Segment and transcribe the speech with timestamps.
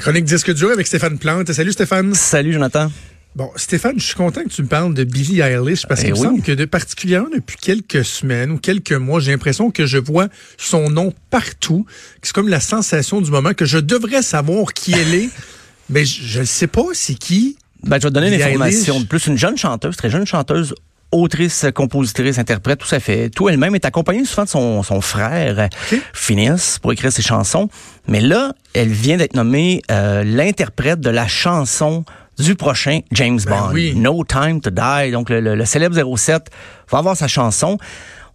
[0.00, 1.52] La chronique disque dur avec Stéphane Plante.
[1.52, 2.14] Salut Stéphane.
[2.14, 2.90] Salut Jonathan.
[3.36, 6.12] Bon, Stéphane, je suis content que tu me parles de Billie Eilish parce qu'il Eh
[6.12, 6.22] me oui.
[6.24, 10.28] semble que de particulièrement depuis quelques semaines ou quelques mois, j'ai l'impression que je vois
[10.56, 11.84] son nom partout.
[12.22, 15.28] C'est comme la sensation du moment que je devrais savoir qui elle est,
[15.90, 17.58] mais je ne sais pas c'est qui.
[17.82, 18.94] Ben, je vais te donner une Billie information.
[18.94, 19.08] Eilish.
[19.08, 20.74] Plus une jeune chanteuse, très jeune chanteuse,
[21.12, 23.30] autrice, compositrice, interprète, tout ça fait.
[23.30, 26.00] Tout elle-même est accompagnée souvent de son, son frère, Ok.
[26.12, 27.68] Phineas, pour écrire ses chansons.
[28.06, 32.04] Mais là, elle vient d'être nommée euh, l'interprète de la chanson
[32.38, 33.70] du prochain James Ben Bond.
[33.72, 33.94] oui.
[33.94, 35.10] No Time to Die.
[35.12, 36.48] Donc, le, le- le célèbre 07
[36.90, 37.76] va avoir sa chanson.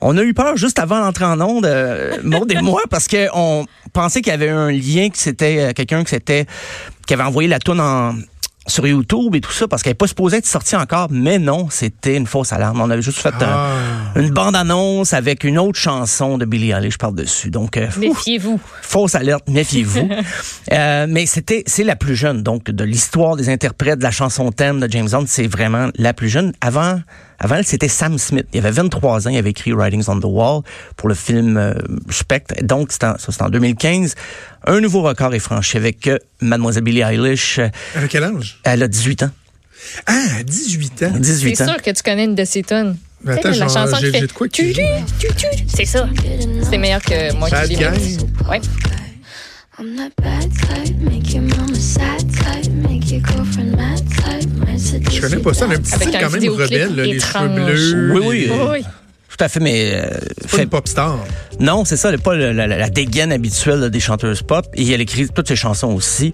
[0.01, 3.65] On a eu peur juste avant l'entrée en onde, euh, Maud et moi, parce qu'on
[3.93, 6.45] pensait qu'il y avait un lien, que c'était euh, quelqu'un qui s'était,
[7.07, 8.13] qui avait envoyé la toune en
[8.67, 11.67] sur YouTube et tout ça parce qu'elle n'est pas supposée être sortie encore, mais non,
[11.69, 12.81] c'était une fausse alarme.
[12.81, 13.69] On avait juste fait euh, Ah.
[14.15, 17.51] une bande-annonce avec une autre chanson de Billie Eilish par-dessus.
[17.51, 18.59] Donc, euh, Méfiez-vous.
[18.81, 20.09] fausse alerte, méfiez-vous.
[20.73, 24.51] Euh, mais c'était, c'est la plus jeune, donc, de l'histoire des interprètes de la chanson
[24.51, 26.53] thème de James Bond, c'est vraiment la plus jeune.
[26.59, 26.99] Avant,
[27.39, 28.45] avant c'était Sam Smith.
[28.53, 30.61] Il avait 23 ans, il avait écrit Writings on the Wall
[30.97, 31.73] pour le film euh,
[32.09, 32.55] Spectre.
[32.63, 34.15] Donc, c'était en, ça, c'était en 2015.
[34.67, 37.59] Un nouveau record est franchi avec euh, Mademoiselle Billie Eilish.
[37.95, 38.59] Avec quel âge?
[38.63, 39.29] Elle a 18 ans.
[40.07, 41.11] Ah, 18 ans.
[41.19, 41.73] 18 C'est ans.
[41.73, 42.41] sûr que tu connais une de.
[43.23, 44.73] Mais Tu sais, attends, la genre, chanson j'ai- qui fait j'ai de quoi qui tu,
[44.73, 45.63] tu, tu, tu.
[45.67, 46.07] C'est ça.
[46.69, 47.83] C'est meilleur que moi Bad qui guy.
[47.83, 47.87] l'ai
[48.49, 48.61] Ouais.
[49.77, 52.64] I'm that bad type, make your mama sad type,
[55.11, 57.47] Je connais pas ça, mais un dad petit style quand même rebelle, là, les cheveux
[57.49, 58.13] bleus.
[58.13, 58.83] Oui, oui, Oui.
[59.37, 61.17] Tout à fait, mais euh, C'est pas fait- une pop star.
[61.59, 64.41] Non, c'est ça, elle n'est pas le- la, la- la dégaine habituelle là, des chanteuses
[64.41, 64.65] pop.
[64.75, 66.31] Et elle écrit toutes ses chansons aussi.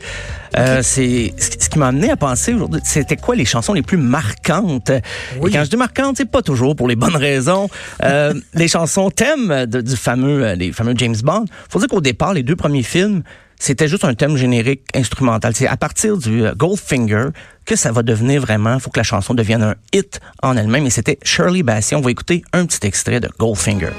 [0.56, 3.98] Euh, c'est ce qui m'a amené à penser aujourd'hui, c'était quoi les chansons les plus
[3.98, 4.92] marquantes?
[5.40, 5.50] Oui.
[5.50, 7.70] Et quand je dis marquantes, c'est pas toujours pour les bonnes raisons.
[8.04, 11.46] Euh, les chansons thèmes de- du fameux, euh, les fameux James Bond.
[11.70, 13.24] Faut dire qu'au départ, les deux premiers films,
[13.62, 15.54] c'était juste un thème générique instrumental.
[15.56, 17.28] C'est à partir du euh, Goldfinger
[17.64, 20.88] que ça va devenir vraiment, faut que la chanson devienne un hit en elle-même.
[20.88, 21.96] Et c'était Shirley Bassey.
[21.96, 23.92] On va écouter un petit extrait de Goldfinger.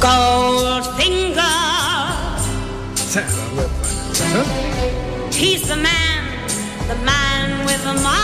[0.00, 1.40] Goldfinger,
[5.32, 6.22] he's the man,
[6.88, 8.21] the man with the touch.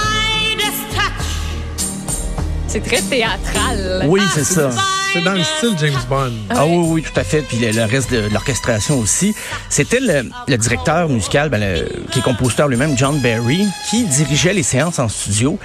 [2.68, 4.04] C'est très théâtral.
[4.08, 4.70] Oui, c'est ça.
[5.12, 6.32] C'est dans le style James Bond.
[6.50, 7.40] Ah oui, oui, tout à fait.
[7.40, 9.34] Puis le, le reste de l'orchestration aussi.
[9.70, 14.52] C'était le, le directeur musical, ben, le- qui est compositeur lui-même, John Barry, qui dirigeait
[14.52, 15.58] les séances en studio.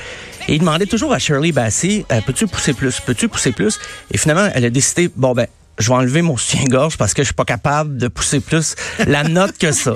[0.47, 3.79] Et il demandait toujours à Shirley Bassey, euh, peux-tu pousser plus, peux-tu pousser plus?
[4.11, 5.47] Et finalement, elle a décidé, bon ben,
[5.79, 8.75] je vais enlever mon soutien-gorge parce que je suis pas capable de pousser plus
[9.07, 9.93] la note que ça.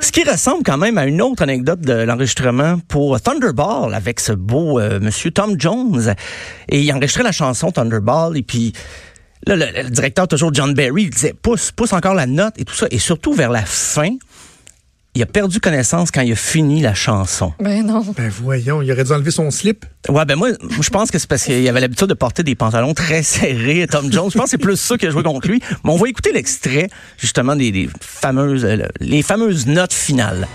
[0.00, 4.32] Ce qui ressemble quand même à une autre anecdote de l'enregistrement pour Thunderball avec ce
[4.32, 6.14] beau euh, monsieur Tom Jones.
[6.68, 8.72] Et il enregistrait la chanson Thunderball et puis
[9.46, 12.64] là, le, le directeur, toujours John Barry, il disait pousse, pousse encore la note et
[12.64, 12.86] tout ça.
[12.90, 14.16] Et surtout vers la fin,
[15.16, 17.54] il a perdu connaissance quand il a fini la chanson.
[17.58, 18.04] Ben non.
[18.14, 19.86] Ben voyons, il aurait dû enlever son slip.
[20.10, 20.50] Ouais, ben moi,
[20.80, 24.12] je pense que c'est parce qu'il avait l'habitude de porter des pantalons très serrés, Tom
[24.12, 24.30] Jones.
[24.30, 25.62] Je pense que c'est plus ça qui a joué contre lui.
[25.84, 30.46] Mais on va écouter l'extrait, justement, des, des fameuses, euh, les fameuses notes finales.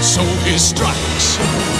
[0.00, 1.71] So he strikes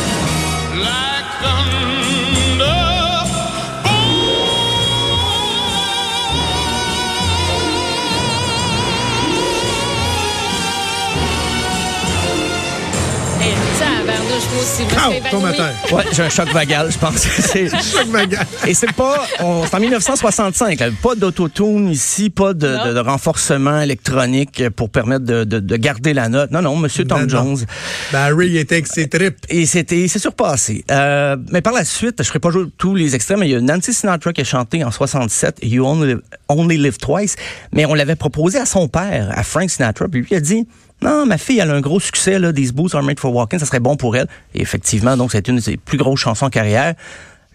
[14.87, 15.75] Me tombe à terre.
[15.93, 17.17] Ouais, j'ai un choc vagal, je pense.
[17.19, 18.45] c'est- Choc vagal.
[18.67, 22.99] Et c'est pas, on- c'est en 1965, là, pas d'autotune ici, pas de, de- de
[23.01, 26.51] renforcement électronique pour permettre de, de- de garder la note.
[26.51, 27.29] Non, non, Monsieur Tom Non, non.
[27.57, 27.67] Jones.
[28.13, 29.39] Barry il était avec ses tripes.
[29.49, 30.85] Et c'était, c'est surpassé.
[30.91, 33.57] Euh, mais par la suite, je ferai pas jouer tous les extraits, mais il y
[33.57, 37.37] a Nancy Sinatra qui a chanté en 67, You Only Live, Only Live Twice,
[37.73, 40.67] mais on l'avait proposé à son père, à Frank Sinatra, puis lui il a dit,
[41.03, 43.59] non, ma fille, elle a un gros succès, là, These Boots Are Made for Walking,
[43.59, 44.27] ça serait bon pour elle.
[44.55, 46.95] Et effectivement, donc, c'est une de ses plus grosses chansons en carrière.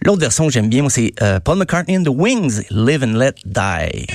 [0.02, 3.18] L'autre version que j'aime bien, moi, c'est euh, Paul McCartney and the Wings, Live and
[3.18, 4.06] Let Die.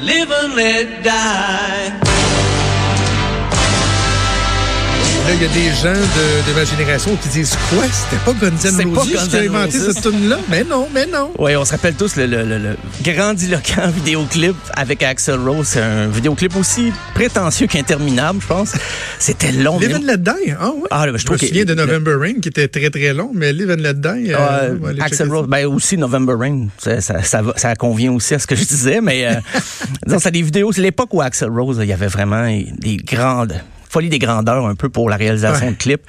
[0.00, 2.07] live and let die.
[5.40, 7.84] Il y a des gens de, de ma génération qui disent quoi?
[7.92, 10.38] C'était pas Guns C'est N' pas Roses qui a inventé cette tune-là?
[10.50, 11.30] Mais non, mais non.
[11.38, 15.68] Oui, on se rappelle tous le, le, le, le grandiloquent vidéoclip avec Axel Rose.
[15.68, 18.72] C'est un vidéoclip aussi prétentieux qu'interminable, je pense.
[19.20, 19.78] C'était long.
[19.78, 20.54] Live mais- and Let Die.
[20.58, 20.88] Ah ouais.
[20.90, 23.52] Ah, là, ben, je me souviens de November Rain qui était très très long, mais
[23.52, 24.32] Live and Let Die.
[24.32, 28.40] euh, Euh, aller Axel Rose, ben aussi November Rain, ça, ça, ça convient aussi à
[28.40, 29.34] ce que je disais, mais euh,
[30.06, 33.54] disons, c'est des vidéos, c'est l'époque où Axel Rose, il y avait vraiment des grandes,
[33.90, 35.72] folie des grandeurs un peu pour la réalisation Ouais.
[35.72, 36.02] de clips.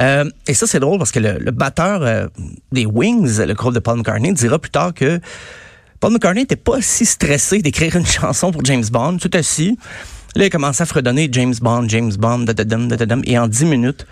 [0.00, 2.26] Euh, et ça, c'est drôle parce que le, le batteur euh,
[2.72, 5.20] des Wings, le groupe de Paul McCartney, dira plus tard que
[6.00, 9.78] Paul McCartney n'était pas si stressé d'écrire une chanson pour James Bond, tout assis.
[10.34, 14.06] Là, il commençait à fredonner James Bond, James Bond, da-da-dum, da-da-dum, et en 10 minutes,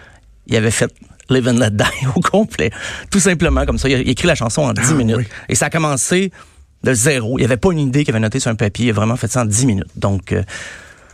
[0.46, 0.92] il avait fait
[1.30, 1.84] Live and Let Die
[2.14, 2.70] au complet.
[3.10, 3.88] Tout simplement comme ça.
[3.88, 5.16] Il a écrit la chanson en 10 Ah, minutes.
[5.16, 5.24] oui.
[5.48, 6.30] Et ça a commencé
[6.82, 7.38] de zéro.
[7.38, 8.86] Il n'y avait pas une idée qu'il avait noté sur un papier.
[8.86, 9.86] Il a vraiment fait ça en 10 minutes.
[9.96, 10.42] Donc, euh,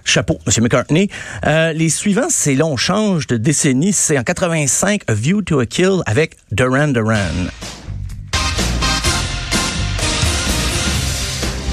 [0.07, 0.63] chapeau, M.
[0.63, 1.09] McCartney.
[1.47, 3.93] Euh, les suivants, c'est là, on change de décennie.
[3.93, 7.51] C'est en 85, A View to a Kill avec Duran Duran.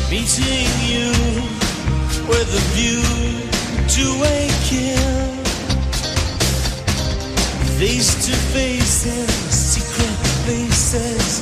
[0.10, 1.12] Meeting you
[2.28, 3.02] with a view
[3.88, 5.34] to a kill.
[7.80, 10.14] Face to face in secret
[10.46, 11.42] places.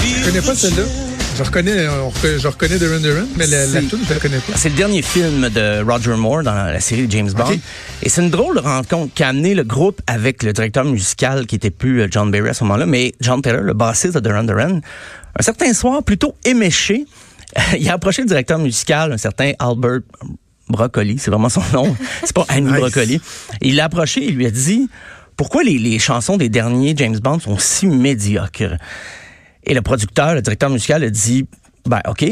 [0.00, 1.11] Je connais pas celle-là.
[1.34, 4.52] Je reconnais, on je reconnais Duran Duran, mais la, tune, je la connais pas.
[4.54, 7.58] C'est le dernier film de Roger Moore dans la série James Bond.
[8.02, 11.46] Et c'est une drôle de rencontre qui a amené le groupe avec le directeur musical
[11.46, 14.20] qui était plus euh, John Barry à ce moment-là, mais John Taylor, le bassiste de
[14.20, 14.80] Duran Duran.
[15.38, 17.06] Un certain soir, plutôt éméché,
[17.78, 20.00] il a approché le directeur musical, un certain Albert
[20.68, 21.96] Broccoli, c'est vraiment son nom.
[22.24, 22.80] c'est pas Annie Nice.
[22.80, 23.20] Broccoli.
[23.62, 24.88] Il l'a approché, il lui a dit
[25.36, 28.76] pourquoi les, les chansons des derniers James Bond sont si médiocres.
[29.64, 31.46] Et le producteur, le directeur musical a dit,
[31.86, 32.24] ben OK,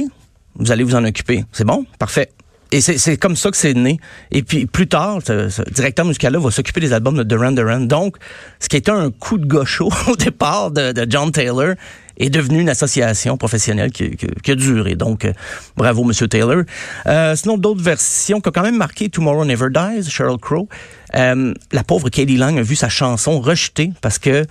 [0.57, 1.45] vous allez vous en occuper.
[1.53, 2.31] C'est bon, parfait.
[2.73, 3.99] Et c'est comme ça que c'est né.
[4.31, 7.81] Et puis plus tard, ce, directeur musical-là va s'occuper des albums de Duran Duran.
[7.81, 8.17] Donc,
[8.61, 11.75] ce qui était un coup de gaucho au départ de John Taylor
[12.17, 14.95] est devenu une association professionnelle qui, qui- qui a duré.
[14.95, 15.33] Donc, euh,
[15.77, 16.63] bravo, Monsieur Taylor.
[17.07, 20.69] Euh, sinon, d'autres versions qui ont quand même marqué Tomorrow Never Dies, Sheryl Crow.
[21.17, 24.47] Euh, la pauvre Katie Lang a vu sa chanson rejetée parce que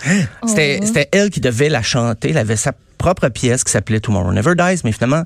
[0.46, 2.32] c'était c'était elle qui devait la chanter.
[2.32, 5.24] Elle avait sa propre pièce qui s'appelait Tomorrow Never Dies, mais finalement,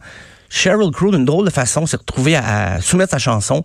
[0.49, 3.63] Sheryl Crow, d'une drôle de façon, s'est retrouvée à, à soumettre sa chanson.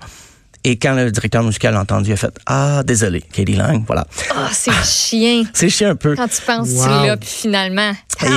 [0.64, 4.06] Et quand le directeur musical l'a entendu, il a fait Ah, désolé, Katie Lang, voilà.
[4.36, 5.44] Ah, c'est chien.
[5.54, 6.14] C'est chiant un peu.
[6.16, 6.82] Quand tu penses Wow.
[6.84, 7.92] tu l'as, puis finalement,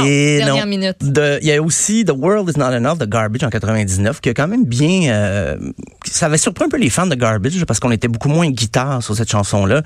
[0.06, 0.69] Et dernière non.
[0.69, 0.97] minute.
[1.01, 4.29] De- Il y a aussi The World Is Not Enough de Garbage en 99, qui
[4.29, 5.12] a quand même bien...
[5.12, 5.57] euh,
[6.06, 9.01] ça avait surpris un peu les fans de Garbage, parce qu'on était beaucoup moins guitare
[9.03, 9.81] sur cette chanson-là.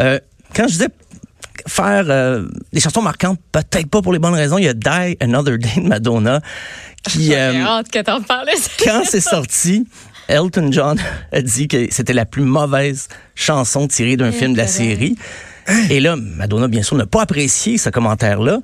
[0.00, 0.18] Euh,
[0.54, 0.88] quand je disais
[1.66, 5.16] faire euh, des chansons marquantes, peut-être pas pour les bonnes raisons, il y a Die
[5.20, 6.40] Another Day de Madonna,
[7.02, 7.24] qui...
[7.26, 8.48] J'ai euh, hâte que t'en parles.
[8.84, 9.86] quand c'est sorti,
[10.28, 10.98] Elton John
[11.32, 15.16] a dit que c'était la plus mauvaise chanson tirée d'un film de la série.
[15.90, 18.60] Et là, Madonna, bien sûr, n'a pas apprécié ce commentaire-là,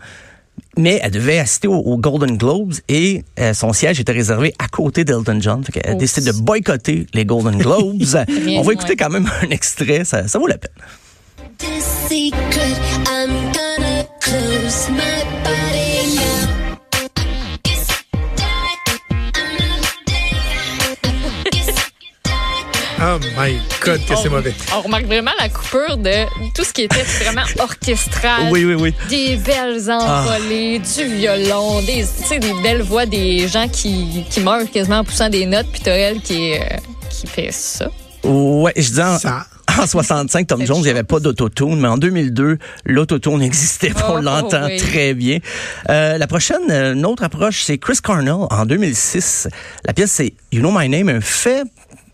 [0.77, 5.05] mais elle devait assister aux, Golden Globes et euh, son siège était réservé à côté
[5.05, 5.63] d'Elton John.
[5.65, 8.03] Fait qu'elle a décidé de boycotter les Golden Globes.
[8.57, 10.71] On va écouter quand même un extrait, ça, ça vaut la peine.
[11.59, 12.77] This secret,
[13.07, 16.24] I'm gonna close my body
[23.07, 24.55] Oh my God, que c'est mauvais.
[24.75, 26.25] On remarque vraiment la coupure de
[26.55, 28.49] tout ce qui était vraiment orchestral.
[28.51, 28.95] Oui, oui, oui.
[29.11, 34.41] Des belles envolées, du violon, des, tu sais, des belles voix des gens qui, qui
[34.41, 36.61] meurent quasiment en poussant des notes, puis t'as elle qui, euh,
[37.11, 37.91] qui fait ça.
[38.23, 39.47] Ouais, je dis en, Ça-
[39.79, 44.03] en 65, Tom Jones, il n'y avait pas d'autotune, mais en 2002, l'autotune existait, puis
[44.09, 44.77] on Oh, l'entend oui.
[44.79, 45.39] très bien.
[45.91, 49.49] Euh, la prochaine, euh, une autre approche, c'est Chris Cornell en 2006.
[49.85, 51.65] La pièce, c'est You Know My Name, un fait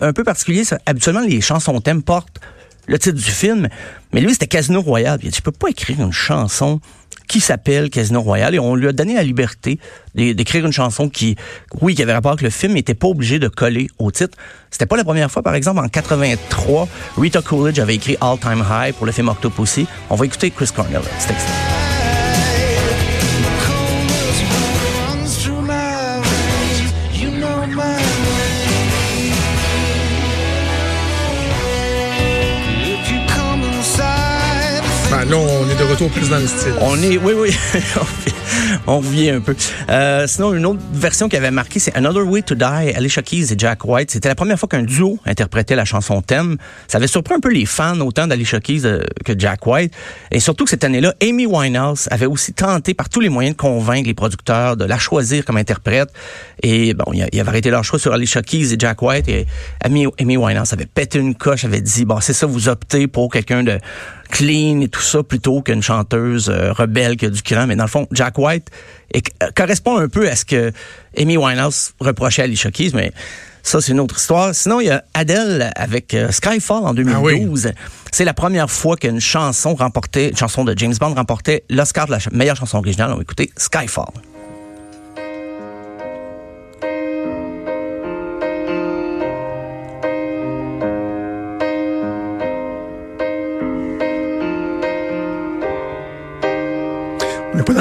[0.00, 0.62] un peu particulier.
[0.86, 2.40] Habituellement, les chansons thème portent
[2.86, 3.68] le titre du film,
[4.12, 5.20] mais lui, c'était Casino Royale.
[5.22, 6.80] Il peux pas écrire une chanson
[7.28, 9.78] qui s'appelle Casino Royale et on lui a donné la liberté
[10.16, 11.36] d'é- d'écrire une chanson qui,
[11.80, 14.36] oui, qui avait rapport avec le film, mais n'était pas obligé de coller au titre.
[14.72, 16.88] C'était pas la première fois, par exemple, en 83,
[17.18, 19.86] Rita Coolidge avait écrit All Time High pour le film Octopussy.
[20.08, 21.89] On va écouter Chris Cornell, cet extrait.
[35.30, 36.74] Là, on est de retour plus dans le style.
[36.80, 37.56] On est, oui, oui,
[38.86, 39.54] on revient un peu.
[39.88, 43.52] Euh, sinon, une autre version qui avait marqué, c'est Another Way to Die, Alicia Keys
[43.52, 44.10] et Jack White.
[44.10, 46.56] C'était la première fois qu'un duo interprétait la chanson thème.
[46.88, 49.94] Ça avait surpris un peu les fans, autant d'Alicia Keys euh, que Jack White.
[50.32, 53.60] Et surtout que cette année-là, Amy Winehouse avait aussi tenté par tous les moyens de
[53.60, 56.08] convaincre les producteurs de la choisir comme interprète.
[56.62, 59.28] Et bon, il avait arrêté leur choix sur Alicia Keys et Jack White.
[59.28, 59.46] Et
[59.84, 63.30] Amy, Amy Winehouse avait pété une coche, avait dit, bon, c'est ça, vous optez pour
[63.30, 63.78] quelqu'un de
[64.30, 67.66] clean et tout ça plutôt qu'une chanteuse euh, rebelle qui a du cran.
[67.66, 68.68] Mais dans le fond, Jack White
[69.12, 70.72] est- euh, correspond un peu à ce que
[71.18, 73.12] Amy Winehouse reprochait à Alicia Keys, mais
[73.62, 74.54] ça, c'est une autre histoire.
[74.54, 77.72] Sinon, il y a Adele avec euh, Skyfall en 2012.
[78.10, 82.12] C'est la première fois qu'une chanson remportait, une chanson de James Bond remportait l'Oscar de
[82.12, 83.10] la ch- meilleure chanson originale.
[83.12, 84.06] On va écouter Skyfall.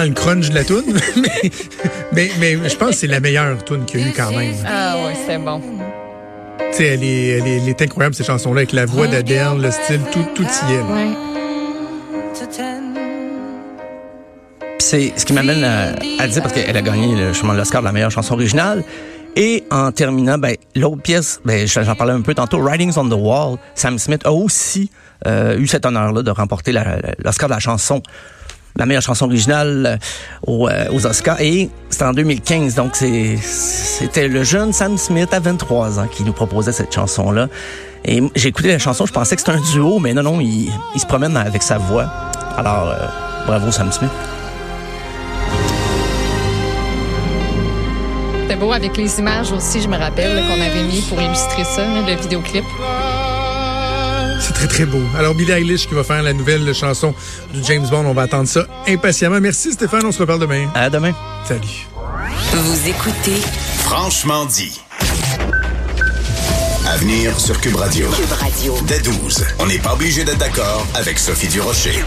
[0.10, 0.84] Crunch de la tune,
[1.15, 1.51] mais,
[2.13, 4.53] mais, mais je pense que c'est la meilleure tune qu'il y a eu quand même.
[4.65, 5.62] Ah ouais, c'est bon.
[6.72, 9.62] Tu sais, elle est, elle, est, elle est incroyable, cette chanson-là, avec la voix d'Adele,
[9.62, 10.77] le style, tout, tout y est.
[10.77, 11.29] là.
[14.79, 15.89] C'est ce qui m'amène à,
[16.20, 18.84] à dire, parce qu'elle a gagné le, justement l'Oscar de la meilleure chanson originale.
[19.36, 23.13] Et en terminant, ben, l'autre pièce, ben, j'en parlais un peu tantôt, Writings on the
[23.13, 24.89] Wall, Sam Smith a aussi
[25.27, 28.01] euh, eu cet honneur-là de remporter l'Oscar de la chanson,
[28.77, 29.97] la meilleure chanson originale euh,
[30.47, 31.39] aux, euh, aux Oscars.
[31.41, 36.23] Et c'était en 2015, donc c'est- c'était le jeune Sam Smith à 23 ans qui
[36.23, 37.47] nous proposait cette chanson-là.
[38.05, 40.71] Et j'ai écouté la chanson, je pensais que c'était un duo, mais non, non, il,
[40.95, 42.09] il se promène avec sa voix.
[42.57, 43.05] Alors, euh,
[43.45, 44.09] bravo Sam Smith.
[48.41, 51.81] C'était beau avec les images aussi, je me rappelle, qu'on avait mis pour illustrer ça,
[51.83, 52.63] là, le vidéoclip.
[54.39, 55.01] C'est très, très beau.
[55.17, 57.13] Alors, Billie Eilish qui va faire la nouvelle chanson
[57.53, 58.05] du James Bond.
[58.05, 59.39] On va attendre ça impatiemment.
[59.39, 60.67] Merci Stéphane, on se reparle demain.
[60.75, 61.13] À demain.
[61.46, 61.88] Salut.
[62.53, 63.36] Vous écoutez
[63.79, 64.79] Franchement dit.
[66.88, 68.08] À venir sur Cube Radio.
[68.10, 68.75] Cube Radio.
[68.88, 72.03] Dès 12, on n'est pas obligé d'être d'accord avec Sophie Durocher.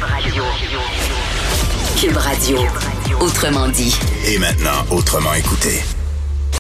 [2.01, 2.59] Cube Radio.
[3.21, 3.97] Autrement dit.
[4.27, 5.83] Et maintenant, autrement écouté.